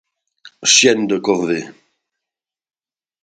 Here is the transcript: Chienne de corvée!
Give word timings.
Chienne 0.63 1.05
de 1.05 1.19
corvée! 1.19 1.67